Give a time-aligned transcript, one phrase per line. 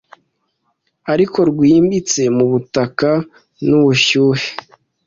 [1.13, 3.09] ariko rwimbitse mubutaka
[3.67, 4.47] nubushyuhe